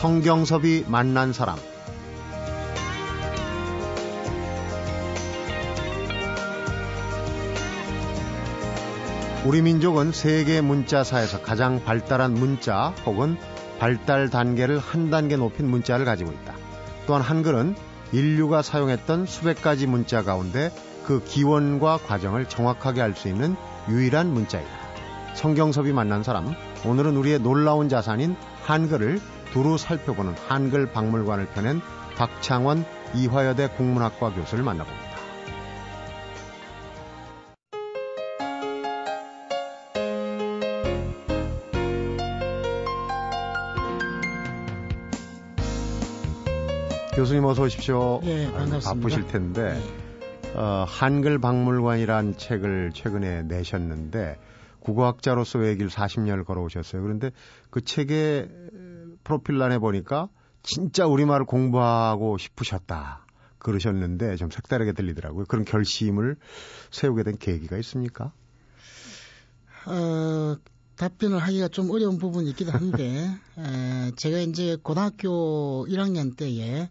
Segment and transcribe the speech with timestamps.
[0.00, 1.58] 성경섭이 만난 사람
[9.44, 13.36] 우리 민족은 세계 문자사에서 가장 발달한 문자 혹은
[13.78, 16.54] 발달 단계를 한 단계 높인 문자를 가지고 있다.
[17.06, 17.76] 또한 한글은
[18.12, 20.72] 인류가 사용했던 수백 가지 문자 가운데
[21.04, 23.54] 그 기원과 과정을 정확하게 알 수 있는
[23.90, 24.70] 유일한 문자이다.
[25.34, 26.54] 성경섭이 만난 사람,
[26.86, 29.20] 오늘은 우리의 놀라운 자산인 한글을
[29.52, 31.80] 두루 살펴보는 한글 박물관을 펴낸
[32.16, 35.10] 박창원 이화여대 국문학과 교수를 만나봅니다.
[47.14, 48.20] 교수님 어서 오십시오.
[48.24, 48.94] 예, 반갑습니다.
[48.94, 50.54] 바쁘실 텐데 네.
[50.54, 54.38] 어, 한글 박물관이란 책을 최근에 내셨는데
[54.80, 57.02] 국어학자로서 외길 40년을 걸어오셨어요.
[57.02, 57.30] 그런데
[57.68, 58.48] 그 책의
[59.30, 60.28] 프로필란에 보니까
[60.62, 63.26] 진짜 우리말을 공부하고 싶으셨다.
[63.58, 65.44] 그러셨는데 좀 색다르게 들리더라고요.
[65.46, 66.36] 그런 결심을
[66.90, 68.32] 세우게 된 계기가 있습니까?
[69.86, 70.56] 어,
[70.96, 73.04] 답변을 하기가 좀 어려운 부분이 있기도 한데,
[73.58, 76.88] 에, 제가 이제 고등학교 1학년 때에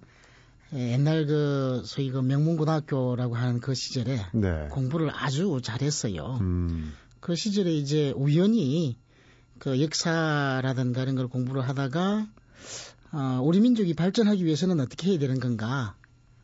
[0.74, 4.68] 에, 옛날 그 소위 그 명문고등학교라고 하는 그 시절에 네.
[4.70, 6.38] 공부를 아주 잘했어요.
[6.42, 8.98] 음, 그 시절에 이제 우연히
[9.60, 12.28] 그 역사라든가 이런 걸 공부를 하다가
[13.12, 15.96] 어, 우리 민족이 발전하기 위해서는 어떻게 해야 되는 건가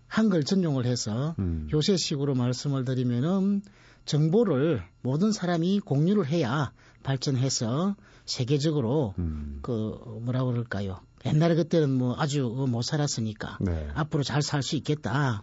[0.08, 1.68] 한글 전용을 해서 음.
[1.72, 3.62] 요새식으로 말씀을 드리면은
[4.06, 6.72] 정보를 모든 사람이 공유를 해야
[7.04, 9.60] 발전해서 세계적으로 음.
[9.62, 11.00] 그 뭐라 그럴까요?
[11.26, 13.88] 옛날에 그때는 뭐 아주 못 살았으니까 네.
[13.96, 15.42] 앞으로 잘 살 수 있겠다.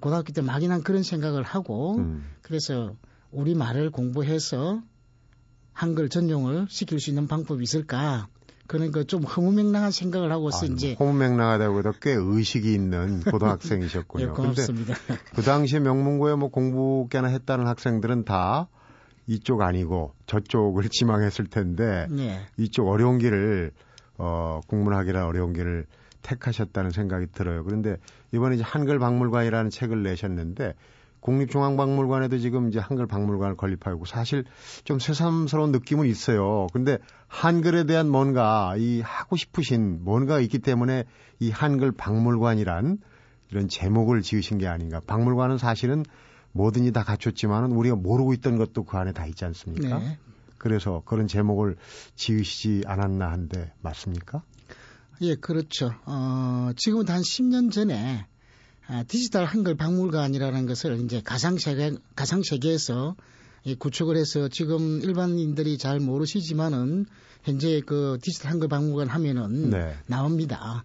[0.00, 2.24] 고등학교 때 막연한 그런 생각을 하고 음.
[2.42, 2.96] 그래서
[3.30, 4.82] 우리 말을 공부해서
[5.72, 8.28] 한글 전용을 시킬 수 있는 방법이 있을까?
[8.66, 14.32] 그런 거좀 허무맹랑한 생각을 하고서 이제 호명랑하다고 해도 꽤 의식이 있는 예, 고등학생이셨군요.
[14.32, 14.94] 근데 고맙습니다.
[15.34, 18.68] 그 당시에 명문고에 뭐 공부 꽤나 했다는 학생들은 다
[19.26, 22.40] 이쪽 아니고 저쪽을 지망했을 텐데 네.
[22.56, 23.72] 이쪽 어려운 길을
[24.18, 25.86] 어 국문학이라 어려운 길을
[26.22, 27.64] 택하셨다는 생각이 들어요.
[27.64, 27.96] 그런데
[28.32, 30.74] 이번에 이제 한글 박물관이라는 책을 내셨는데
[31.22, 34.44] 국립중앙박물관에도 지금 이제 한글 박물관을 건립하고 사실
[34.84, 36.66] 좀 새삼스러운 느낌은 있어요.
[36.72, 41.04] 근데 한글에 대한 뭔가 이 하고 싶으신 뭔가 있기 때문에
[41.38, 42.98] 이 한글 박물관이란
[43.50, 45.00] 이런 제목을 지으신 게 아닌가.
[45.06, 46.04] 박물관은 사실은
[46.52, 49.98] 뭐든지 다 갖췄지만은 우리가 모르고 있던 것도 그 안에 다 있지 않습니까?
[49.98, 50.18] 네.
[50.58, 51.76] 그래서 그런 제목을
[52.16, 54.42] 지으시지 않았나 한데 맞습니까?
[55.20, 55.94] 예, 그렇죠.
[56.04, 58.31] 어, 지금부터 한 10년 전에 아,
[59.08, 63.16] 디지털 한글 박물관이라는 것을 이제 가상 세계 가상 세계에서
[63.64, 67.06] 이 구축을 해서 지금 일반인들이 잘 모르시지만은
[67.44, 69.94] 현재 그 디지털 한글 박물관 하면은 네.
[70.06, 70.84] 나옵니다.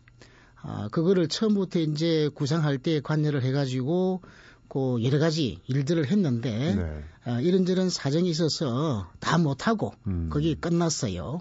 [0.61, 4.21] 아, 그거를 처음부터 이제 구상할 때 관여를 해가지고
[4.67, 7.03] 그 여러 가지 일들을 했는데 네.
[7.23, 10.29] 아, 이런저런 사정이 있어서 다 못하고 음.
[10.31, 11.39] 거기 끝났어요.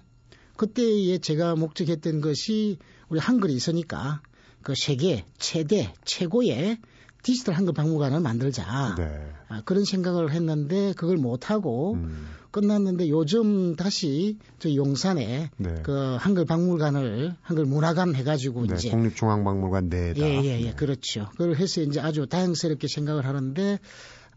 [0.57, 2.79] 그때에 제가 목적했던 것이
[3.09, 4.23] 우리 한글이 있으니까
[4.67, 6.79] 그 세계 최대 최고의
[7.23, 9.33] 디지털 한글 박물관을 만들자 네.
[9.47, 12.27] 아, 그런 생각을 했는데 그걸 못하고 음.
[12.51, 15.75] 끝났는데 요즘 다시 저 용산에 네.
[15.85, 20.21] 그 한글 박물관을 한글 문화관 해가지고 네, 이제 국립중앙박물관 내에다.
[20.21, 20.75] 예예예 네.
[20.75, 21.29] 그렇죠.
[21.31, 23.79] 그걸 해서 이제 아주 다양스럽게 생각을 하는데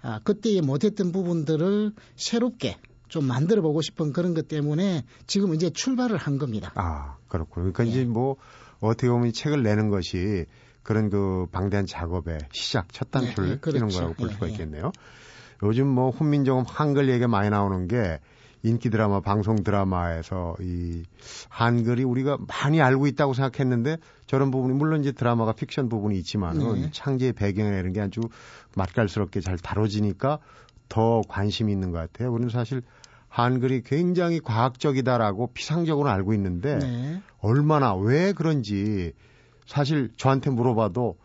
[0.04, 6.18] 아 그때 못했던 부분들을 새롭게 좀 만들어 보고 싶은 그런 것 때문에 지금 이제 출발을
[6.18, 6.72] 한 겁니다.
[6.76, 7.74] 아, 그렇군요.
[7.74, 7.90] 그러니까 예.
[7.90, 8.36] 이제 뭐
[8.82, 10.46] 어떻게 보면 이 책을 내는 것이
[10.84, 13.88] 그런 그 방대한 작업의 시작, 첫 단추를 예, 예, 그렇죠.
[13.88, 14.52] 거라고 볼 예, 수가 예.
[14.52, 14.92] 있겠네요.
[15.64, 18.20] 요즘 뭐 훈민정음 한글 얘기가 많이 나오는 게
[18.64, 21.04] 인기 드라마, 방송 드라마에서 이
[21.50, 23.98] 한글이 우리가 많이 알고 있다고 생각했는데
[24.28, 26.90] 저런 부분이 물론 이제 드라마가 픽션 부분이 있지만은 네.
[26.92, 28.22] 창제의 배경이나 이런 게 아주
[28.76, 30.40] 맛깔스럽게 잘 다뤄지니까
[30.90, 32.34] 더 관심이 있는 것 같아요.
[32.34, 32.82] 우리는 사실
[33.30, 37.22] 한글이 굉장히 과학적이다라고 피상적으로 알고 있는데 네.
[37.40, 39.14] 얼마나 왜 그런지
[39.66, 41.18] 사실 저한테 물어봐도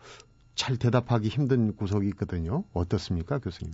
[0.54, 2.62] 잘 대답하기 힘든 구석이 있거든요.
[2.72, 3.72] 어떻습니까, 교수님?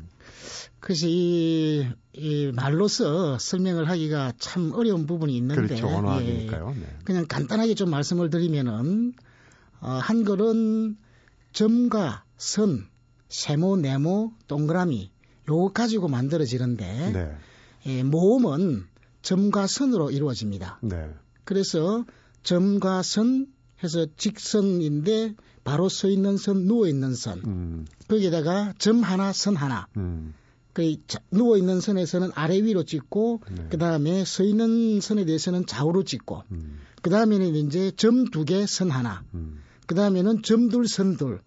[0.79, 5.89] 그래서 이, 이 말로서 설명을 하기가 참 어려운 부분이 있는데 그렇죠.
[5.89, 6.75] 예, 언어학이니까요.
[6.81, 6.87] 네.
[7.05, 9.13] 그냥 간단하게 좀 말씀을 드리면은
[9.81, 10.97] 어, 한글은
[11.53, 12.89] 점과 선,
[13.29, 15.11] 세모, 네모, 동그라미
[15.49, 17.37] 요거 가지고 만들어지는데 네.
[17.87, 18.85] 예, 모음은
[19.23, 20.79] 점과 선으로 이루어집니다.
[20.83, 21.11] 네.
[21.45, 22.05] 그래서
[22.43, 23.47] 점과 선
[23.83, 25.35] 해서 직선인데
[25.65, 27.41] 바로 서 있는 선, 누워 있는 선.
[27.47, 29.87] 음, 거기에다가 점 하나, 선 하나.
[29.97, 30.35] 음,
[30.73, 30.97] 그
[31.31, 33.67] 누워 있는 선에서는 아래 위로 찍고 네.
[33.71, 36.79] 그 다음에 서 있는 선에 대해서는 좌우로 찍고 음.
[37.03, 39.61] 그 다음에는 이제 점 두 개 선 하나 음.
[39.87, 41.41] 그 다음에는 점 둘 선 둘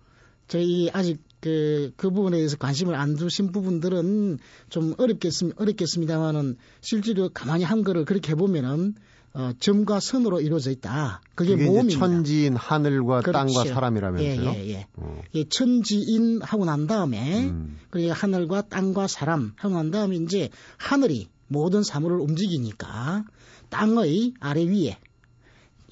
[0.48, 7.66] 저희 아직 그, 그 부분에 대해서 관심을 안 두신 부분들은 좀 어렵겠습, 어렵겠습니다만은 실제로 가만히
[7.66, 8.96] 한거를 그렇게 해보면은
[9.34, 11.22] 어, 점과 선으로 이루어져 있다.
[11.36, 12.00] 그게, 모음입니다.
[12.00, 13.54] 천지인 하늘과 그렇죠.
[13.54, 14.50] 땅과 사람이라면서요?
[14.52, 14.88] 예, 예, 예.
[14.96, 15.22] 어.
[15.36, 17.78] 예 천지인 하고 난 다음에 음.
[17.90, 23.26] 그러니까 하늘과 땅과 사람 하고 난 다음에 이제 하늘이 모든 사물을 움직이니까
[23.70, 24.98] 땅의 아래 위에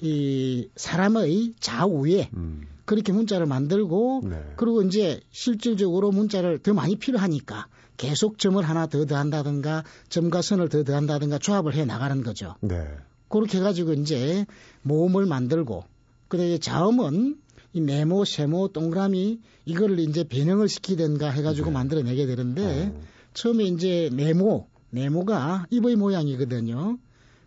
[0.00, 2.62] 이 사람의 좌우에 음.
[2.92, 4.36] 그렇게 문자를 만들고 네.
[4.56, 7.66] 그리고 이제 실질적으로 문자를 더 많이 필요하니까
[7.96, 12.54] 계속 점을 하나 더 더한다든가 점과 선을 더 더한다든가 조합을 해 나가는 거죠.
[12.60, 12.84] 네.
[13.30, 14.44] 그렇게 해가지고 이제
[14.82, 15.84] 모음을 만들고
[16.28, 17.38] 그래 자음은
[17.72, 21.72] 이 네모, 세모, 동그라미 이거를 이제 변형을 시키든가 해가지고 네.
[21.72, 23.00] 만들어내게 되는데 어.
[23.32, 26.98] 처음에 이제 네모, 네모가 입의 모양이거든요.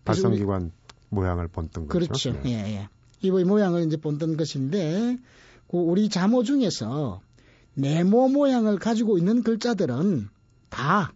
[0.06, 0.72] 발성기관
[1.10, 2.00] 모양을 본뜬 거죠.
[2.00, 2.32] 그렇죠.
[2.32, 2.50] 네.
[2.50, 2.90] 예, 예.
[3.26, 5.18] 입의 모양을 이제 본뜬 것인데
[5.68, 7.22] 그 우리 자모 중에서
[7.76, 10.30] 네모 모양을 가지고 있는 글자들은
[10.70, 11.14] 다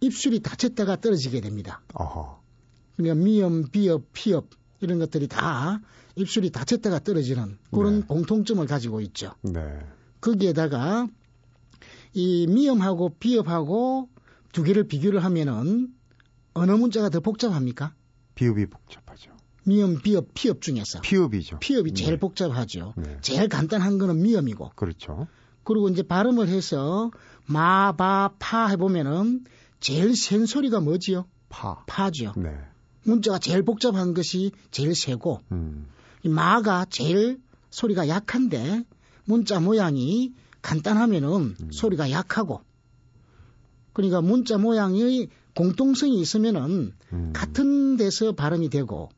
[0.00, 1.82] 입술이 닫혔다가 떨어지게 됩니다.
[1.94, 2.42] 어허.
[2.96, 4.50] 그러니까 미음, 비읍, 피읍
[4.80, 5.80] 이런 것들이 다
[6.16, 8.06] 입술이 닫혔다가 떨어지는 그런 네.
[8.06, 9.32] 공통점을 가지고 있죠.
[9.42, 9.60] 네.
[10.20, 11.08] 거기에다가
[12.12, 14.08] 이 미음하고 비읍하고
[14.52, 15.88] 두 개를 비교를 하면은
[16.54, 17.94] 어느 문자가 더 복잡합니까?
[18.36, 19.32] 비읍이 복잡하죠.
[19.64, 21.58] 미음, 비읍, 피읍 중에서 피읍이죠.
[21.58, 22.18] 피읍이 제일 네.
[22.18, 22.94] 복잡하죠.
[22.96, 23.18] 네.
[23.22, 24.72] 제일 간단한 거는 미음이고.
[24.76, 25.26] 그렇죠.
[25.64, 27.10] 그리고 이제 발음을 해서
[27.46, 29.44] 마, 바, 파 해보면은
[29.80, 31.26] 제일 센 소리가 뭐지요?
[31.48, 31.84] 파.
[31.86, 32.32] 파죠.
[32.36, 32.50] 네.
[33.04, 35.86] 문자가 제일 복잡한 것이 제일 세고 음.
[36.22, 37.40] 이 마가 제일
[37.70, 38.84] 소리가 약한데
[39.24, 40.32] 문자 모양이
[40.62, 41.68] 간단하면은 음.
[41.70, 42.62] 소리가 약하고
[43.92, 47.32] 그러니까 문자 모양의 공통성이 있으면은 음.
[47.34, 49.10] 같은 데서 발음이 되고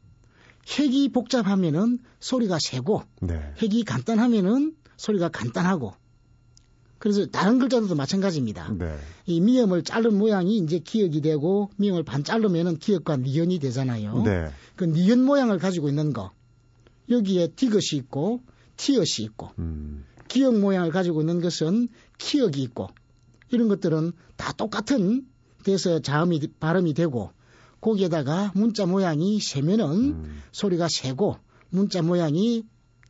[0.68, 3.40] 핵이 복잡하면은 소리가 세고 네.
[3.62, 5.94] 핵이 간단하면은 소리가 간단하고
[6.98, 8.72] 그래서 다른 글자들도 마찬가지입니다.
[8.78, 8.96] 네.
[9.26, 14.22] 이 미음을 자른 모양이 이제 기억이 되고 미음을 반 자르면은 기억과 니은이 되잖아요.
[14.22, 14.50] 네.
[14.76, 16.32] 그 니은 모양을 가지고 있는 거
[17.10, 18.40] 여기에 디귿이 있고
[18.76, 20.04] 티엇이 있고 음.
[20.28, 21.88] 기억 모양을 가지고 있는 것은
[22.19, 22.88] 키역이 있고
[23.50, 25.26] 이런 것들은 다 똑같은
[25.62, 27.30] 데서 자음이 발음이 되고
[27.86, 30.42] 거기에다가 문자 모양이 세면은 음.
[30.50, 31.36] 소리가 세고
[31.70, 32.64] 문자 모양이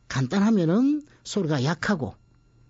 [0.07, 2.13] 간단하면은 소리가 약하고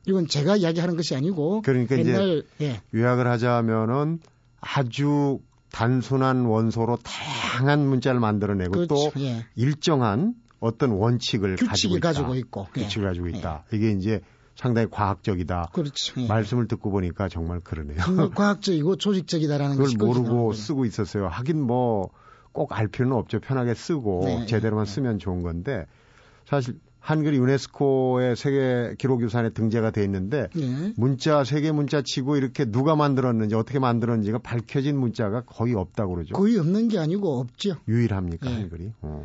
[0.07, 2.81] 이건 제가 이야기하는 것이 아니고 그러니까 옛날, 이제 예.
[2.94, 4.19] 요약을 하자면은
[4.62, 5.39] 아주
[5.74, 8.88] 단순한 원소로 다양한 문자를 만들어내고 그렇죠.
[8.88, 9.45] 또 예.
[9.56, 13.07] 일정한 어떤 원칙을 가지고, 가지고 있고 규칙을 예.
[13.09, 13.65] 가지고 있다.
[13.74, 13.75] 예.
[13.77, 14.21] 이게 이제
[14.57, 15.69] 상당히 과학적이다.
[15.71, 16.21] 그렇죠.
[16.21, 16.27] 예.
[16.27, 17.98] 말씀을 듣고 보니까 정말 그러네요.
[18.36, 21.27] 과학적이고 조직적이다라는 그걸 모르고 쓰고 있었어요.
[21.30, 22.12] 하긴 뭐
[22.57, 23.39] 꼭 알 필요는 없죠.
[23.39, 24.45] 편하게 쓰고 네.
[24.48, 24.92] 제대로만 네.
[24.92, 25.86] 쓰면 좋은 건데
[26.45, 30.92] 사실 한글이 유네스코의 세계 기록유산에 등재가 돼 있는데 네.
[30.98, 36.33] 문자 세계 문자 치고 이렇게 누가 만들었는지 어떻게 만들었는지가 밝혀진 문자가 거의 없다고 그러죠.
[36.33, 37.75] 거의 없는 게 아니고 없죠.
[37.88, 38.56] 유일합니까 네.
[38.56, 38.94] 한글이?
[39.01, 39.24] 어.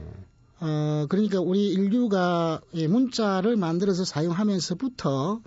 [0.65, 5.41] 어, 그러니까 우리 인류가 문자를 만들어서 사용하면서부터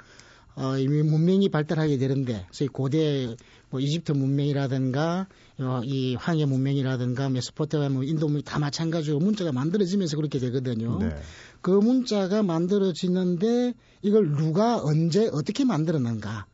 [0.58, 3.36] 어, 이미 문명이 발달하게 되는데, 소위 고대
[3.70, 5.28] 뭐 이집트 문명이라든가
[5.60, 11.00] 어, 이 황해 문명이라든가 메소포타미아 뭐 인도 문명 다 마찬가지로 문자가 만들어지면서 그렇게 되거든요.
[11.00, 11.16] 네.
[11.62, 16.46] 그 문자가 만들어지는데 이걸 누가 언제 어떻게 만들었는가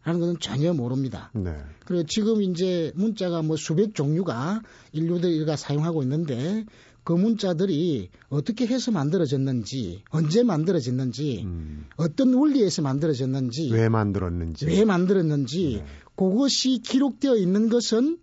[0.00, 1.30] 하는 것은 전혀 모릅니다.
[1.34, 1.54] 네.
[1.84, 6.64] 그리고 지금 이제 문자가 뭐 수백 종류가 인류들이 사용하고 있는데
[7.02, 11.86] 그 문자들이 어떻게 해서 만들어졌는지, 언제 만들어졌는지, 음.
[11.96, 15.86] 어떤 원리에서 만들어졌는지, 왜 만들었는지, 왜 만들었는지, 네.
[16.16, 18.18] 그것이 기록되어 있는 것은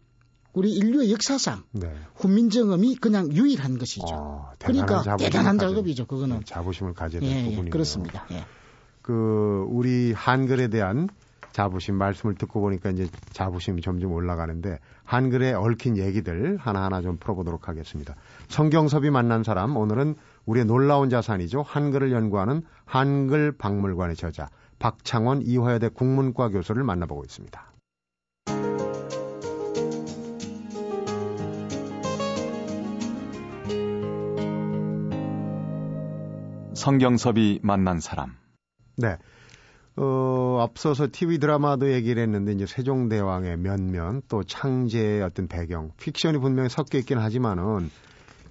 [0.54, 1.92] 우리 인류의 역사상 네.
[2.16, 4.08] 훈민정음이 그냥 유일한 것이죠.
[4.10, 6.08] 어, 그러니까 대단한 작업이죠.
[6.08, 7.66] 그거는 네, 자부심을 가져야 될 예, 예 부분이에요.
[7.66, 8.26] 예, 그렇습니다.
[8.32, 8.46] 예.
[9.04, 11.10] 그 우리 한글에 대한
[11.58, 18.16] 자부심 말씀을 듣고 보니까 이제 자부심이 점점 올라가는데 한글에 얽힌 얘기들 하나하나 좀 풀어보도록 하겠습니다.
[18.48, 20.14] 성경섭이 만난 사람 오늘은
[20.46, 21.64] 우리의 놀라운 자산이죠.
[21.64, 27.74] 한글을 연구하는 한글 박물관의 저자 박창원 이화여대 국문과 교수를 만나보고 있습니다.
[36.76, 38.36] 성경섭이 만난 사람.
[38.98, 39.18] 네.
[40.00, 46.70] 어, 앞서서 TV 드라마도 얘기를 했는데 이제 세종대왕의 면면 또 창제의 어떤 배경, 픽션이 분명히
[46.70, 47.90] 섞여 있긴 하지만은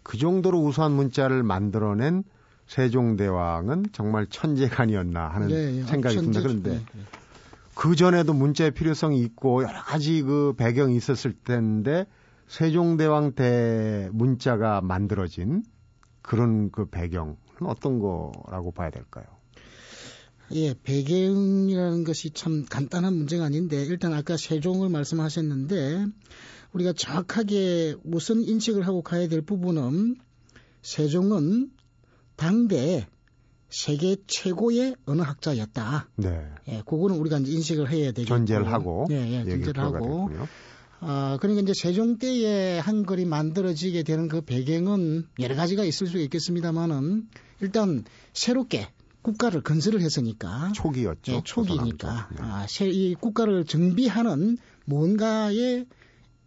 [0.02, 2.24] 그 정도로 우수한 문자를 만들어낸
[2.66, 6.40] 세종대왕은 정말 천재간이었나 하는 네, 예, 생각이 듭니다.
[6.42, 7.00] 그런데 네, 네.
[7.76, 12.06] 그 전에도 문자의 필요성이 있고 여러 가지 그 배경이 있었을 텐데
[12.48, 15.62] 세종대왕 때 문자가 만들어진
[16.22, 19.35] 그런 그 배경은 어떤 거라고 봐야 될까요?
[20.52, 26.06] 예, 배경이라는 것이 참 간단한 문제가 아닌데 일단 아까 세종을 말씀하셨는데
[26.72, 30.16] 우리가 정확하게 우선 인식을 하고 가야 될 부분은
[30.82, 31.70] 세종은
[32.36, 33.06] 당대
[33.68, 36.08] 세계 최고의 언어학자였다.
[36.16, 36.40] 네.
[36.68, 38.28] 예, 그거는 우리가 이제 인식을 해야 되겠고.
[38.28, 39.06] 전제를 하고.
[39.10, 40.30] 예, 예, 전제를 하고.
[41.00, 47.28] 아, 그러니까 이제 세종 때에 한글이 만들어지게 되는 그 배경은 여러 가지가 있을 수 있겠습니다만은
[47.60, 48.88] 일단 새롭게
[49.26, 51.32] 국가를 건설을 했으니까 초기였죠.
[51.32, 52.36] 예, 초기니까 네.
[52.40, 55.86] 아, 이 국가를 정비하는 뭔가의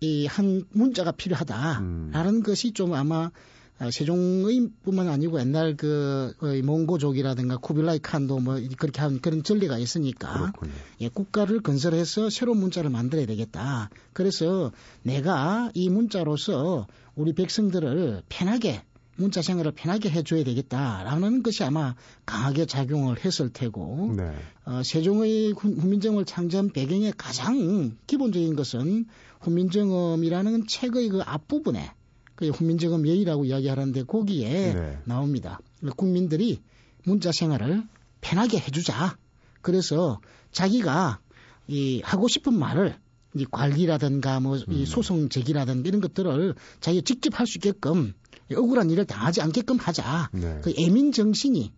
[0.02, 2.44] 이 한 문자가 필요하다라는 음.
[2.44, 3.32] 것이 좀 아마
[3.80, 6.34] 아, 세종의뿐만 아니고 옛날 그
[6.64, 10.54] 몽고족이라든가 쿠빌라이 칸도 뭐 그렇게 한 그런 전례가 있으니까
[11.02, 13.90] 예, 국가를 건설해서 새로운 문자를 만들어야 되겠다.
[14.14, 14.72] 그래서
[15.04, 18.84] 내가 이 문자로서 우리 백성들을 편하게
[19.20, 21.96] 문자 생활을 편하게 해줘야 되겠다라는 것이 아마
[22.26, 24.32] 강하게 작용을 했을 테고 네.
[24.66, 29.06] 어, 세종의 훈민정음을 창조한 배경의 가장 기본적인 것은
[29.42, 31.92] 훈민정음이라는 책의 그 앞부분에
[32.36, 34.98] 그 훈민정음 예의라고 이야기하는데 거기에 네.
[35.04, 35.60] 나옵니다.
[35.98, 36.62] 국민들이
[37.04, 37.84] 문자 생활을
[38.22, 39.18] 편하게 해주자.
[39.62, 40.22] 그래서
[40.54, 41.20] 자기가
[41.68, 42.96] 이 하고 싶은 말을
[43.36, 44.86] 이 관리라든가 뭐이 음.
[44.86, 48.14] 소송 제기라든가 이런 것들을 자기가 직접 할 수 있게끔
[48.52, 50.30] 억울한 일을 당하지 않게끔 하자.
[50.34, 50.60] 네.
[50.64, 51.72] 그 애민 정신이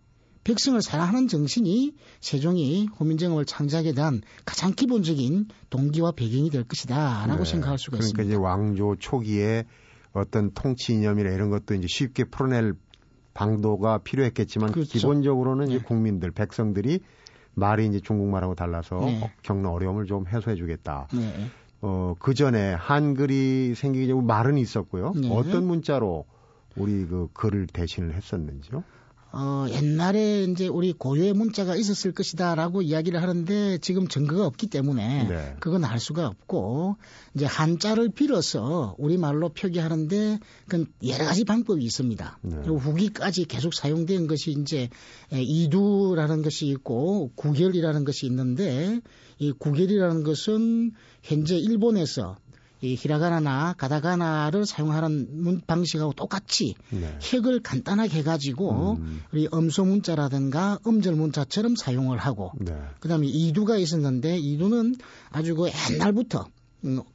[0.44, 7.50] 백성을 사랑하는 정신이 세종이 호민정음을 창작에 대한 가장 기본적인 동기와 배경이 될 것이다라고 네.
[7.50, 8.22] 생각할 수가 그러니까 있습니다.
[8.22, 9.64] 그러니까 이제 왕조 초기에
[10.12, 12.74] 어떤 통치 이념이나 이런 것도 이제 쉽게 풀어낼
[13.34, 14.90] 방도가 필요했겠지만 그렇죠.
[14.90, 15.76] 기본적으로는 네.
[15.76, 17.00] 이제 국민들 백성들이
[17.54, 19.30] 말이 이제 중국말하고 달라서 네.
[19.42, 21.08] 겪는 어려움을 좀 해소해 주겠다.
[21.12, 21.46] 네.
[21.80, 25.12] 어, 그 전에 한글이 생기기 전에 말은 있었고요.
[25.14, 25.28] 네.
[25.30, 26.24] 어떤 문자로
[26.76, 28.82] 우리 그 글을 대신을 했었는지요?
[29.34, 35.56] 어, 옛날에 이제 우리 고유의 문자가 있었을 것이다라고 이야기를 하는데 지금 증거가 없기 때문에 네.
[35.58, 36.96] 그건 알 수가 없고
[37.34, 42.38] 이제 한자를 빌어서 우리말로 표기하는데 그건 여러 가지 방법이 있습니다.
[42.42, 42.56] 네.
[42.62, 44.90] 그리고 후기까지 계속 사용된 것이 이제
[45.32, 49.00] 이두라는 것이 있고 구결이라는 것이 있는데
[49.38, 52.36] 이 구결이라는 것은 현재 일본에서
[52.82, 57.16] 이 히라가나나 가다가나를 사용하는 문 방식하고 똑같이 네.
[57.32, 59.22] 획을 간단하게 해가지고 음.
[59.32, 62.74] 우리 음소 문자라든가 음절 문자처럼 사용을 하고 네.
[62.98, 64.96] 그다음에 이두가 있었는데 이두는
[65.30, 66.61] 아주 그 옛날부터 음,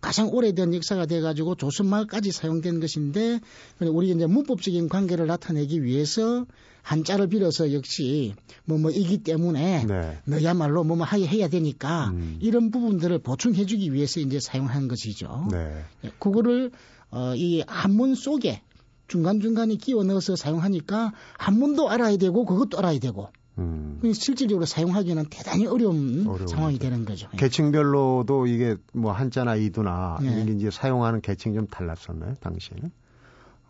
[0.02, 3.40] 가장 오래된 역사가 돼가지고 조선말까지 사용된 것인데
[3.82, 6.46] 우리 이제 문법적인 관계를 나타내기 위해서
[6.88, 8.34] 한자를 빌어서 역시
[8.64, 10.18] 뭐뭐 뭐 이기 때문에 네.
[10.24, 12.38] 너야말로 뭐뭐 하게 해야 되니까 음.
[12.40, 15.50] 이런 부분들을 보충해주기 위해서 이제 사용한 것이죠.
[15.52, 15.84] 네.
[16.06, 16.72] 예, 그거를
[17.12, 18.62] 어, 이 한문 속에
[19.10, 24.00] 중간중간에 끼워 넣어서 사용하니까 한문도 알아야 되고 그것도 알아야 되고 음.
[24.14, 27.28] 실질적으로 사용하기는 대단히 어려운 어려운 상황이 되는 거죠.
[27.34, 27.38] 예.
[27.38, 30.42] 계층별로도 이게 뭐 한자나 이두나 네.
[30.42, 32.92] 이게 이제 사용하는 계층이 좀 달랐었나요, 당시에는?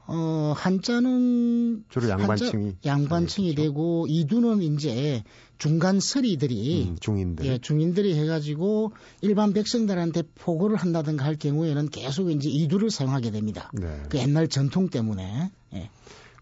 [0.10, 3.70] 어, 한자는 주로 양반층이 한자, 양반층이 그렇죠.
[3.70, 5.24] 되고 이두는 이제
[5.58, 12.48] 중간 서리들이 음, 중인들 예, 중인들이 해가지고 일반 백성들한테 포고를 한다든가 할 경우에는 계속 이제
[12.50, 13.70] 이두를 사용하게 됩니다.
[13.74, 14.04] 네.
[14.08, 15.52] 그 옛날 전통 때문에.
[15.74, 15.90] 예.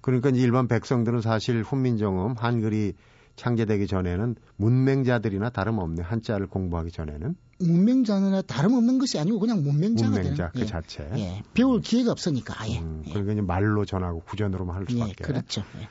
[0.01, 2.93] 그러니까 일반 백성들은 사실 훈민정음 한글이
[3.35, 10.51] 창제되기 전에는 문맹자들이나 다름없는 한자를 공부하기 전에는 문맹자나 다름없는 것이 아니고 그냥 문맹자가 문맹자 되는
[10.53, 10.65] 그 예.
[10.65, 11.43] 자체 예.
[11.53, 15.87] 배울 기회가 없으니까 아예 음, 그러니까 이제 말로 전하고 구전으로만 할 수밖에 예, 그렇죠 예.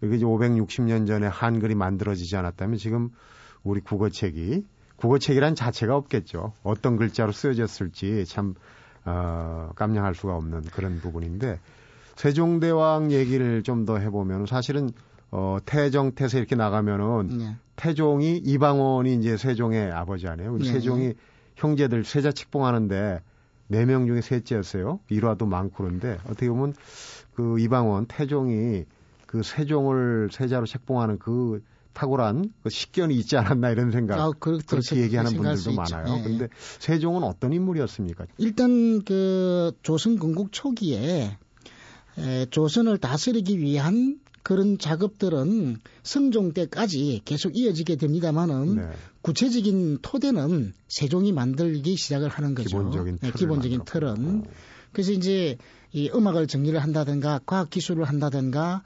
[0.00, 3.10] 그리고 이제 560년 전에 한글이 만들어지지 않았다면 지금
[3.62, 8.54] 우리 국어책이 국어책이란 자체가 없겠죠 어떤 글자로 쓰여졌을지 참
[9.04, 11.60] 어, 깜냥할 수가 없는 그런 부분인데
[12.16, 14.90] 세종대왕 얘기를 좀 더 해보면 사실은
[15.36, 17.56] 어, 태정, 태세 이렇게 나가면은 네.
[17.74, 20.52] 태종이 이방원이 이제 세종의 아버지 아니에요.
[20.54, 20.72] 우리 네.
[20.72, 21.14] 세종이
[21.56, 23.20] 형제들 세자 책봉하는데
[23.66, 25.00] 네 명 중에 셋째였어요.
[25.08, 26.74] 일화도 많고 그런데 어떻게 보면
[27.34, 28.84] 그 이방원 태종이
[29.26, 31.64] 그 세종을 세자로 책봉하는 그
[31.94, 34.20] 탁월한 그 식견이 있지 않았나 이런 생각.
[34.20, 34.96] 아, 그, 그렇게 그렇죠.
[34.98, 36.14] 얘기하는 분들도 많아요.
[36.14, 36.22] 네.
[36.22, 36.48] 근데
[36.78, 38.26] 세종은 어떤 인물이었습니까?
[38.38, 41.36] 일단 그 조선 건국 초기에
[42.18, 48.82] 에, 조선을 다스리기 위한 그런 작업들은 성종 때까지 계속 이어지게 됩니다만은 네.
[49.22, 52.68] 구체적인 토대는 세종이 만들기 시작을 하는 거죠.
[52.68, 54.44] 기본적인, 네, 기본적인 틀은.
[54.92, 55.56] 그래서 이제
[55.92, 58.82] 이 음악을 정리를 한다든가 과학 기술을 한다든가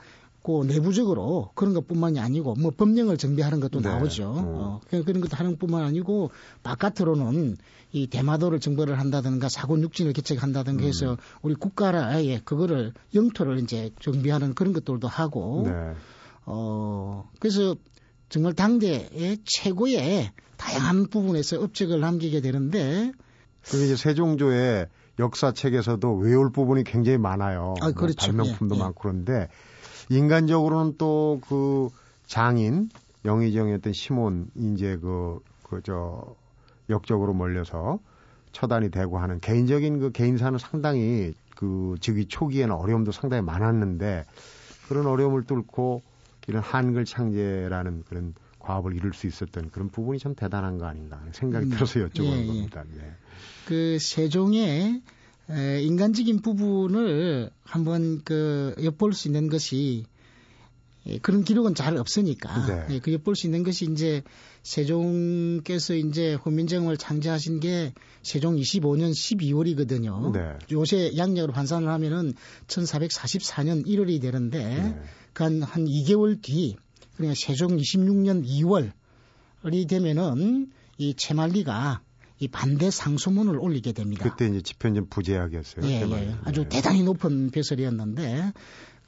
[0.48, 3.90] 그 내부적으로 그런 것뿐만이 아니고 뭐 법령을 정비하는 것도 네.
[3.90, 4.32] 나오죠.
[4.32, 4.44] 음.
[4.46, 6.30] 어, 그런 그런 것도 하는 뿐만 아니고
[6.62, 7.58] 바깥으로는
[7.92, 11.16] 이 대마도를 정벌을 한다든가 사고 육진을 개척한다든가 해서 음.
[11.42, 15.72] 우리 국가를 아예 그거를 영토를 이제 정비하는 그런 것들도 하고 네.
[16.46, 17.76] 어 그래서
[18.30, 23.12] 정말 당대의 최고의 다양한 부분에서 업적을 남기게 되는데
[23.68, 24.86] 그리고 이제 세종조의
[25.18, 27.74] 역사책에서도 외울 부분이 굉장히 많아요.
[27.82, 28.16] 아, 뭐 그렇죠.
[28.16, 28.82] 발명품도 예, 예.
[28.82, 29.48] 많고 그런데
[30.10, 31.88] 인간적으로는 또 그
[32.26, 32.90] 장인
[33.24, 36.34] 영의정이었던 시몬 이제 그 그 저
[36.90, 37.98] 역적으로 몰려서
[38.52, 44.24] 처단이 되고 하는 개인적인 그 개인사는 상당히 그 즉위 초기에는 어려움도 상당히 많았는데
[44.88, 46.02] 그런 어려움을 뚫고
[46.46, 51.32] 이런 한글 창제라는 그런 과업을 이룰 수 있었던 그런 부분이 참 대단한 거 아닌가 하는
[51.32, 52.46] 생각이 음, 들어서 여쭤보는 예, 예.
[52.46, 52.84] 겁니다.
[52.96, 53.12] 네.
[53.66, 55.02] 그 세종의
[55.50, 60.04] 에, 인간적인 부분을 한번 그 엿볼 수 있는 것이
[61.06, 62.94] 예, 그런 기록은 잘 없으니까 네.
[62.94, 64.22] 예, 그 엿볼 수 있는 것이 이제
[64.62, 70.32] 세종께서 이제 훈민정음을 창제하신 게 세종 25년 12월이거든요.
[70.32, 70.58] 네.
[70.70, 72.34] 요새 양력으로 환산을 하면은
[72.66, 75.02] 1444년 1월이 되는데 네.
[75.32, 76.76] 그한 한 2개월 뒤
[77.16, 82.02] 그러니까 세종 26년 2월이 되면은 이 채말리가
[82.40, 84.28] 이 반대 상소문을 올리게 됩니다.
[84.28, 85.84] 그때 이제 집현전 부제약이었어요.
[85.86, 86.34] 예, 제 예.
[86.44, 86.68] 아주 네.
[86.68, 88.52] 대단히 높은 벼슬이었는데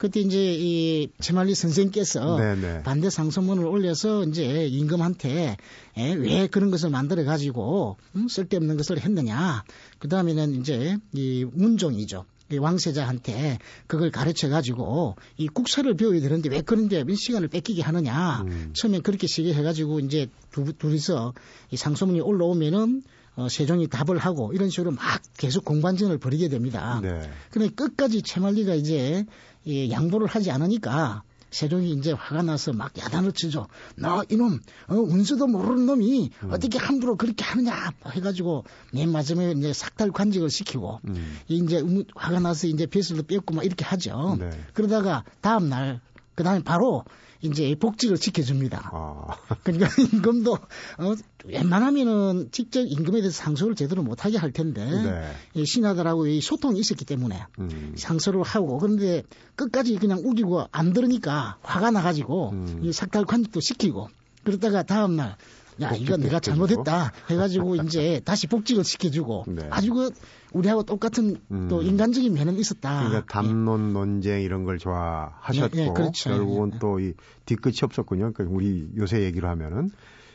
[0.01, 2.81] 그때 이제 이 채말리 선생께서 네, 네.
[2.81, 5.57] 반대 상소문을 올려서 이제 임금한테
[5.95, 9.63] 에, 왜 그런 것을 만들어 가지고 음, 쓸데없는 것을 했느냐.
[9.99, 12.25] 그 다음에는 이제 이 문종이죠.
[12.51, 18.41] 이 왕세자한테 그걸 가르쳐 가지고 이 국사를 배워야 되는데 왜 그런데 몇 시간을 뺏기게 하느냐.
[18.41, 18.71] 음.
[18.73, 21.33] 처음에 그렇게 시게 해가지고 이제 두, 둘이서
[21.69, 23.03] 이 상소문이 올라오면은
[23.35, 26.99] 어, 세종이 답을 하고 이런 식으로 막 계속 공방전을 벌이게 됩니다.
[27.01, 27.29] 네.
[27.49, 29.25] 근데 끝까지 채말리가 이제
[29.63, 33.67] 이 양보를 하지 않으니까 세종이 이제 화가 나서 막 야단을 치죠.
[33.95, 36.51] 너 이놈 어, 운수도 모르는 놈이 음.
[36.51, 41.37] 어떻게 함부로 그렇게 하느냐 해가지고 맨 마지막에 이제 삭달 관직을 시키고 음.
[41.49, 44.37] 이제 음- 화가 나서 이제 벼슬도 뺏고 막 이렇게 하죠.
[44.39, 44.49] 네.
[44.73, 45.99] 그러다가 다음 날
[46.35, 47.03] 그다음에 바로
[47.41, 48.91] 이제 복직을 지켜줍니다.
[48.93, 49.37] 아.
[49.63, 55.31] 그러니까 임금도 어, 웬만하면은 직접 임금에 대해서 상소를 제대로 못하게 할 텐데 네.
[55.55, 57.93] 이 신하들하고 이 소통이 있었기 때문에 음.
[57.97, 59.23] 상소를 하고 그런데
[59.55, 62.79] 끝까지 그냥 우기고 안 들으니까 화가 나가지고 음.
[62.83, 64.09] 이 삭달 관직도 시키고
[64.43, 65.35] 그러다가 다음 날
[65.81, 66.39] 야 이거 복직도 내가.
[66.39, 69.67] 잘못했다 해가지고 이제 다시 복직을 시켜주고 네.
[69.69, 70.11] 아주 그
[70.53, 71.67] 우리하고 똑같은 음.
[71.69, 73.07] 또 인간적인 면은 있었다.
[73.07, 76.29] 그러니까 담론 논쟁 이런 걸 좋아하셨고 예, 예, 그렇죠.
[76.29, 76.79] 결국은 예, 예.
[76.79, 77.13] 또이
[77.45, 78.33] 뒤끝이 없었군요.
[78.33, 79.89] 그러니까 우리 요새 얘기로 하면은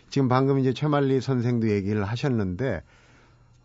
[0.09, 2.83] 지금 방금 이제 최만리 선생도 얘기를 하셨는데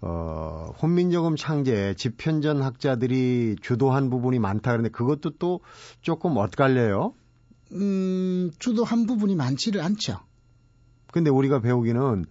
[0.01, 5.61] 어, 혼민정음 창제에 집현전 학자들이 주도한 부분이 많다 그러는데 그것도 또
[6.01, 7.13] 조금 엇갈려요.
[7.73, 10.19] 음, 주도한 부분이 많지를 않죠.
[11.11, 12.25] 근데 우리가 배우기는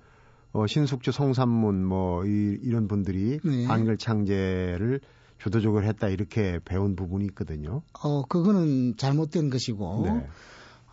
[0.52, 3.64] 어, 신숙주 성산문 뭐 이, 이런 분들이 네.
[3.66, 5.00] 한글 창제를
[5.38, 7.82] 주도적으로 했다 이렇게 배운 부분이 있거든요.
[8.02, 10.26] 어, 그거는 잘못된 것이고, 네.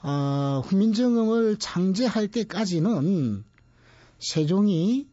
[0.04, 3.44] 어, 훈민정음을 창제할 때까지는
[4.20, 5.08] 세종이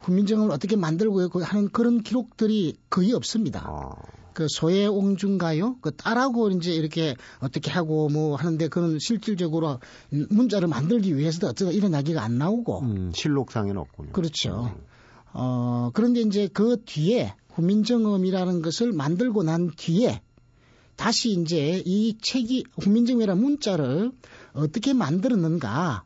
[0.00, 3.68] 훈민정음을 어떻게 만들고 하는 그런 기록들이 거의 없습니다.
[3.68, 3.90] 어,
[4.38, 5.78] 그 소해옹주인가요?
[5.80, 9.80] 그 딸하고 이제 이렇게 어떻게 하고 뭐 하는데 그런 실질적으로
[10.30, 14.12] 문자를 만들기 위해서도 어쩌다 이런 이야기가 안 나오고 음, 실록상에는 없군요.
[14.12, 14.72] 그렇죠.
[15.32, 20.22] 어, 그런데 이제 그 뒤에 훈민정음이라는 것을 만들고 난 뒤에
[20.94, 24.12] 다시 이제 이 책이 훈민정음이라는 문자를
[24.52, 26.04] 어떻게 만들었는가.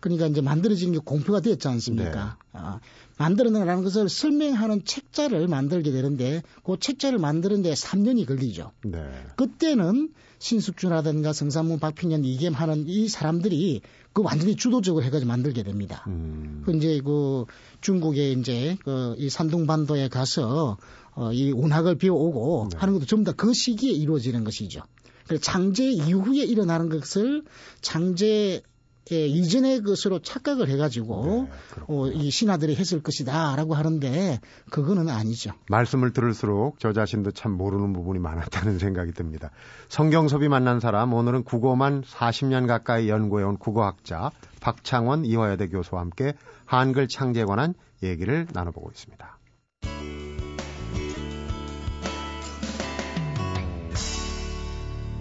[0.00, 2.38] 그러니까 이제 만들어지는 게 공표가 되었지 않습니까?
[2.54, 2.80] 어,
[3.22, 8.72] 만들어내라는 것을 설명하는 책자를 만들게 되는데 그 책자를 만드는데 3년이 걸리죠.
[8.84, 8.98] 네.
[9.36, 13.80] 그때는 신숙주라든가 성산문 박평년 이겸 하는 이 사람들이
[14.12, 16.04] 그 완전히 주도적으로 해가지고 만들게 됩니다.
[16.08, 17.44] 음, 그 이제 그
[17.80, 20.78] 중국에 이제 그 이 산둥반도에 가서
[21.14, 22.78] 어, 이 운학을 배워오고 네.
[22.78, 24.82] 하는 것도 전부 다 그 시기에 이루어지는 것이죠.
[25.26, 27.44] 그래서 창제 이후에 일어나는 것을
[27.80, 28.62] 창제
[29.10, 31.82] 이전의 것으로 착각을 해가지고 네.
[31.88, 35.52] 어, 이 신하들이 했을 것이다라고 하는데 그거는 아니죠.
[35.68, 39.50] 말씀을 들을수록 저 자신도 참 모르는 부분이 많았다는 생각이 듭니다.
[39.88, 46.34] 성경섭이 만난 사람 오늘은 국어만 40년 가까이 연구해온 국어학자 박창원 이화여대 교수와 함께
[46.64, 49.38] 한글 창제에 관한 얘기를 나눠보고 있습니다.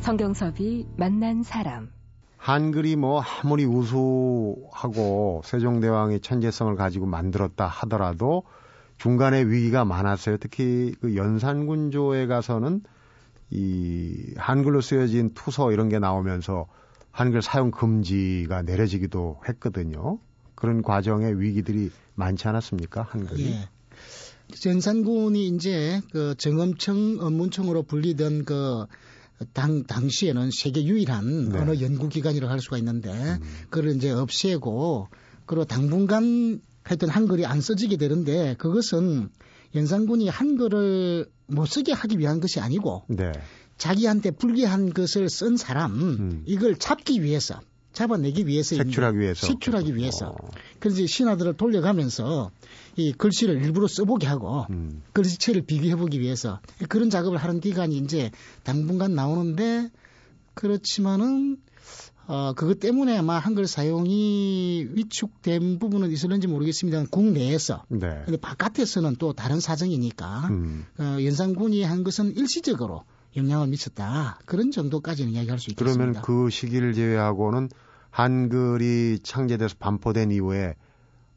[0.02, 2.01] 성경섭이 만난 사람.
[2.42, 8.42] 한글이 뭐 아무리 우수하고 세종대왕의 천재성을 가지고 만들었다 하더라도
[8.98, 10.38] 중간에 위기가 많았어요.
[10.38, 12.82] 특히 그 연산군조에 가서는
[13.52, 16.66] 이 한글로 쓰여진 투서 이런 게 나오면서
[17.12, 20.18] 한글 사용 금지가 내려지기도 했거든요.
[20.56, 23.04] 그런 과정의 위기들이 많지 않았습니까?
[23.04, 23.52] 한글이.
[23.52, 23.70] 예.
[24.56, 28.86] 전산군이 이제 그 정엄청 업문청으로 불리던 그
[29.54, 31.60] 당, 당시에는 세계 유일한 네.
[31.60, 33.40] 언어 연구기관이라고 할 수가 있는데, 음.
[33.70, 35.08] 그걸 이제 없애고,
[35.46, 39.30] 그리고 당분간 하여튼 한글이 안 써지게 되는데, 그것은
[39.76, 43.32] 연산군이 한글을 못 쓰게 하기 위한 것이 아니고, 네.
[43.78, 46.44] 자기한테 불리한 것을 쓴 사람, 음.
[46.46, 47.60] 이걸 잡기 위해서,
[47.94, 48.76] 잡아내기 위해서.
[48.76, 49.48] 색출하기 위해서.
[49.48, 50.30] 색출하기 위해서.
[50.30, 50.50] 어.
[50.80, 52.52] 그래서 신하들을 돌려가면서
[52.96, 55.02] 이 글씨를 일부러 써보게 하고 음.
[55.14, 58.32] 글씨체를 비교해보기 위해서 그런 작업을 하는 기간이 이제
[58.64, 59.90] 당분간 나오는데
[60.54, 61.58] 그렇지만은
[62.28, 67.06] 어 그것 때문에 아마 한글 사용이 위축된 부분은 있었는지 모르겠습니다.
[67.10, 68.22] 국내에서 네.
[68.26, 70.86] 근데 바깥에서는 또 다른 사정이니까 음.
[71.00, 73.04] 어, 연산군이 한 것은 일시적으로
[73.36, 75.98] 영향을 미쳤다 그런 정도까지는 이야기할 수 있겠습니다.
[75.98, 77.70] 그러면 그 시기를 제외하고는
[78.10, 80.76] 한글이 창제돼서 반포된 이후에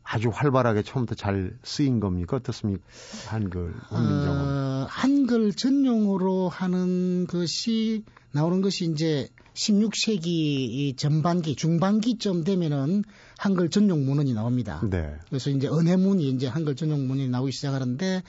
[0.03, 2.37] 아주 활발하게 처음부터 잘 쓰인 겁니까?
[2.37, 2.85] 어떻습니까?
[3.27, 4.41] 한글, 훈민정음.
[4.43, 13.05] 어, 한글 전용으로 하는 것이 나오는 것이 이제 16세기 이 전반기, 중반기쯤 되면은
[13.39, 14.83] 한글 전용 문헌이 나옵니다.
[14.91, 15.15] 네.
[15.29, 18.23] 그래서 이제 은혜문이 이제 한글 전용 문헌이 나오기 시작하는데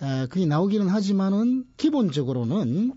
[0.00, 2.92] 어, 그게 나오기는 하지만은 기본적으로는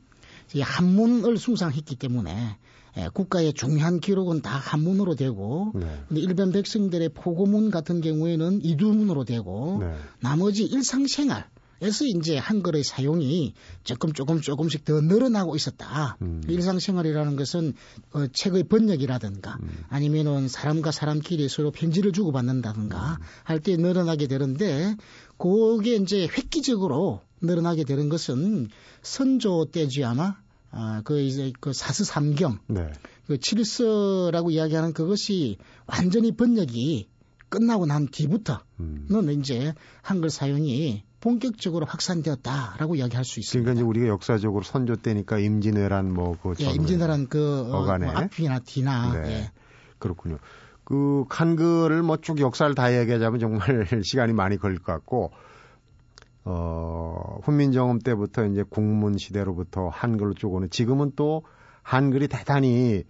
[0.53, 2.57] 이 한문을 숭상했기 때문에
[2.97, 5.85] 예, 국가의 중요한 기록은 다 한문으로 되고 네.
[6.07, 9.95] 근데 일반 백성들의 포고문 같은 경우에는 이두문으로 되고 네.
[10.19, 11.47] 나머지 일상생활
[11.81, 16.17] 에서 이제 한글의 사용이 조금 조금 조금씩 더 늘어나고 있었다.
[16.21, 16.43] 음.
[16.47, 17.73] 일상생활이라는 것은
[18.13, 19.83] 어, 책의 번역이라든가 음.
[19.89, 23.25] 아니면은 사람과 사람끼리 서로 편지를 주고받는다든가 음.
[23.43, 24.95] 할때 늘어나게 되는데
[25.37, 28.69] 그게 이제 획기적으로 늘어나게 되는 것은
[29.01, 30.35] 선조 때지 아마
[30.69, 32.91] 아, 그 이제 그 사스 삼경 네.
[33.25, 37.09] 그 칠서라고 이야기하는 그것이 완전히 번역이
[37.49, 39.31] 끝나고 난 뒤부터는 음.
[39.31, 43.63] 이제 한글 사용이 본격적으로 확산되었다라고 이야기할 수 있습니다.
[43.63, 48.07] 그러니까 이제 우리가 역사적으로 선조 때니까 임진왜란 뭐그 예, 임진왜란 그 어, 어간에.
[48.07, 49.31] 뭐 앞이나 뒤나 네.
[49.31, 49.51] 예.
[49.99, 50.37] 그렇군요.
[50.83, 55.31] 그 한글을 뭐 쭉 역사를 다 얘기하자면 정말 시간이 많이 걸릴 것 같고
[56.43, 61.43] 어 훈민정음 때부터 이제 국문 시대로부터 한글로 쭉 오는 지금은 또
[61.83, 63.03] 한글이 대단히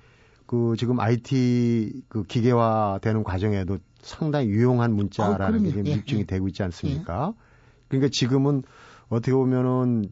[0.45, 5.69] 그 지금 IT 그 기계화 되는 과정에도 상당히 유용한 문자라는 어, 게.
[5.69, 6.25] 지금 예, 입증이 예.
[6.25, 7.33] 되고 있지 않습니까?
[7.91, 8.63] 그러니까 지금은
[9.09, 10.11] 어떻게 보면은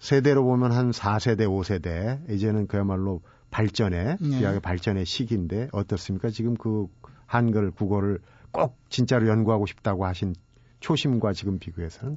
[0.00, 4.38] 세대로 보면 한 4세대, 5세대 이제는 그야말로 발전의 네.
[4.38, 6.30] 기하의 발전의 시기인데 어떻습니까?
[6.30, 6.88] 지금 그
[7.26, 8.18] 한글 국어를
[8.50, 10.34] 꼭 진짜로 연구하고 싶다고 하신
[10.80, 12.16] 초심과 지금 비교해서는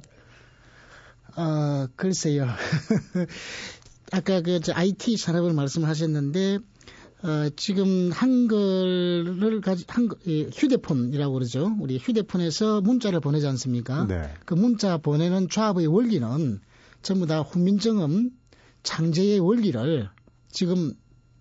[1.36, 2.46] 어, 글쎄요.
[4.12, 6.58] 아까 그저 IT 산업을 말씀하셨는데
[7.24, 11.74] 어, 지금 한글을 가지 한글 이 휴대폰이라고 그러죠.
[11.80, 14.06] 우리 휴대폰에서 문자를 보내지 않습니까?
[14.06, 14.30] 네.
[14.44, 16.60] 그 문자 보내는 좌업의 원리는
[17.00, 18.30] 전부 다 훈민정음
[18.82, 20.10] 창제의 원리를
[20.50, 20.92] 지금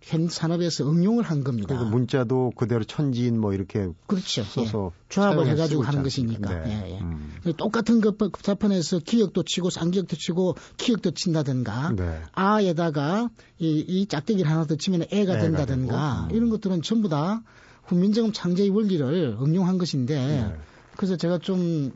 [0.04, 1.68] 현 산업에서 응용을 한 겁니다.
[1.70, 4.42] 그리고 문자도 그대로 천지인 뭐 이렇게 그렇죠.
[4.42, 4.46] 예.
[4.46, 6.04] 써서 조합을 사용해서 해가지고 하는?
[6.04, 6.64] 것이니까.
[6.64, 6.84] 네.
[6.86, 7.00] 예, 예.
[7.00, 7.40] 음.
[7.56, 12.22] 똑같은 그 자판에서 기역도 치고 상기역도 치고 키역도 친다든가 네.
[12.34, 16.36] 아에다가 이, 이 짝대기를 하나 더 치면 애가 된다든가 음.
[16.36, 17.42] 이런 것들은 전부 다
[17.86, 20.56] 훈민정음 창제의 원리를 응용한 것인데 네.
[20.98, 21.94] 그래서 제가 좀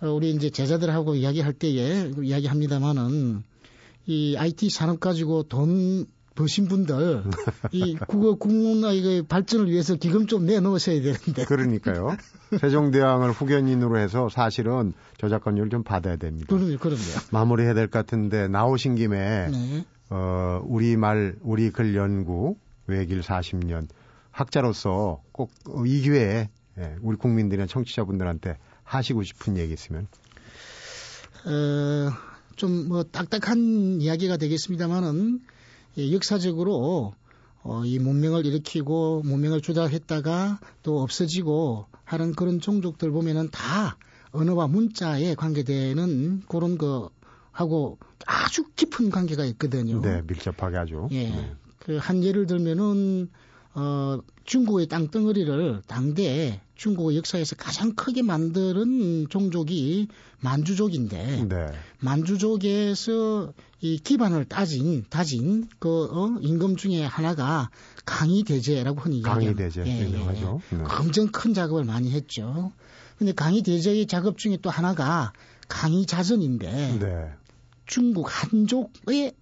[0.00, 3.42] 어, 우리 이제 제자들하고 이야기할 때에 이야기합니다마는
[4.06, 6.06] 이 IT 산업 가지고 돈
[6.38, 7.24] 버신 분들
[7.72, 8.38] 이 국어
[8.92, 12.16] 이거 발전을 위해서 기금 좀 내놓으셔야 되는데 그러니까요.
[12.60, 16.46] 세종대왕을 후견인으로 해서 사실은 저작권료를 좀 받아야 됩니다.
[16.48, 19.84] 그럼요 그럼요 마무리해야 될 것 같은데 나오신 김에 네.
[20.10, 23.88] 어, 우리 말, 우리 글 연구 외길 40년
[24.30, 25.50] 학자로서 꼭
[25.86, 26.48] 이 기회에
[26.78, 30.06] 예, 우리 국민들이나 청취자분들한테 하시고 싶은 얘기 있으면
[31.44, 32.10] 어,
[32.56, 35.57] 좀뭐 딱딱한 이야기가 되겠습니다만은 예,
[35.98, 37.14] 역사적으로
[37.62, 43.96] 어, 이 문명을 일으키고 문명을 주도했다가 또 없어지고 하는 그런 종족들 보면은 다
[44.30, 47.10] 언어와 문자에 관계되는 그런 거
[47.50, 50.00] 하고 아주 깊은 관계가 있거든요.
[50.00, 51.08] 네, 밀접하게 아주.
[51.10, 51.30] 예.
[51.30, 51.52] 네.
[51.80, 53.30] 그한 예를 들면은
[53.74, 60.06] 어 중국의 땅덩어리를 당대에 중국의 역사에서 가장 크게 만드는 종족이
[60.40, 61.66] 만주족인데 네.
[61.98, 67.70] 만주족에서 이 기반을 따진 다진 그 어, 임금 중에 하나가
[68.06, 69.84] 강의대제라고 흔히 이야기합니다.
[69.84, 70.60] 예, 예, 유명하죠.
[70.70, 70.78] 네.
[71.00, 72.72] 엄청 큰 작업을 많이 했죠.
[73.18, 75.32] 근데 강의대제의 작업 중에 또 하나가
[75.66, 77.32] 강의자전인데 네.
[77.86, 79.32] 중국 한족의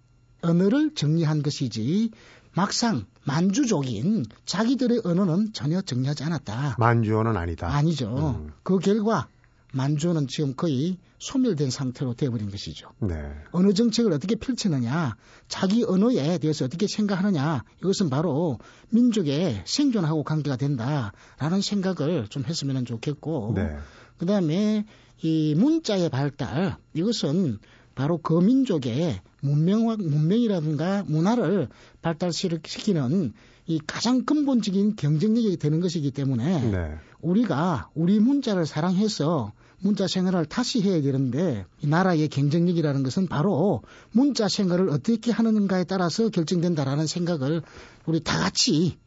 [0.40, 2.10] 언어를 정리한 것이지
[2.56, 6.76] 막상 만주족인 자기들의 언어는 전혀 정리하지 않았다.
[6.78, 7.68] 만주어는 아니다.
[7.68, 8.38] 아니죠.
[8.40, 8.52] 음.
[8.62, 9.28] 그 결과
[9.74, 12.88] 만주어는 지금 거의 소멸된 상태로 되어버린 것이죠.
[13.00, 13.14] 네.
[13.52, 15.16] 언어 정책을 어떻게 펼치느냐,
[15.48, 23.52] 자기 언어에 대해서 어떻게 생각하느냐, 이것은 바로 민족의 생존하고 관계가 된다라는 생각을 좀 했으면 좋겠고,
[23.54, 23.76] 네.
[24.16, 24.86] 그 다음에
[25.20, 27.58] 이 문자의 발달, 이것은
[27.94, 31.68] 바로 그 민족의 문명, 문명이라든가 문화를
[32.02, 33.32] 발달시키는
[33.66, 36.94] 이 가장 근본적인 경쟁력이 되는 것이기 때문에 네.
[37.20, 43.82] 우리가 우리 문자를 사랑해서 문자 생활을 다시 해야 되는데 이 나라의 경쟁력이라는 것은 바로
[44.12, 47.62] 문자 생활을 어떻게 하는가에 따라서 결정된다라는 생각을
[48.06, 48.98] 우리 다 같이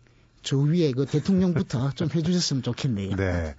[0.42, 3.16] 저 위에 그 대통령부터 좀 해주셨으면 좋겠네요.
[3.16, 3.56] 네.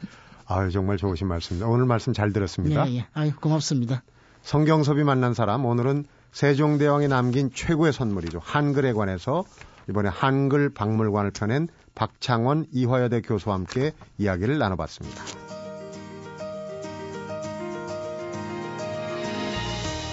[0.47, 1.69] 아유, 정말 좋으신 말씀입니다.
[1.69, 2.91] 오늘 말씀 잘 들었습니다.
[2.91, 3.07] 예, 예.
[3.13, 4.03] 아유, 고맙습니다.
[4.43, 8.41] 성경섭이 만난 사람, 오늘은 세종대왕이 남긴 최고의 선물이죠.
[8.43, 9.45] 한글에 관해서
[9.89, 15.23] 이번에 한글 박물관을 펴낸 박창원 이화여대 교수와 함께 이야기를 나눠봤습니다.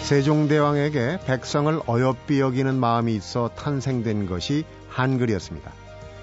[0.03, 5.71] 세종대왕에게 백성을 어여삐 여기는 마음이 있어 탄생된 것이 한글이었습니다.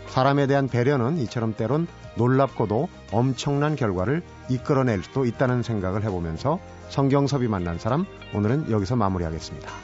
[0.07, 7.79] 사람에 대한 배려는 이처럼 때론 놀랍고도 엄청난 결과를 이끌어낼 수도 있다는 생각을 해보면서 성경섭이 만난
[7.79, 9.84] 사람 오늘은 여기서 마무리하겠습니다.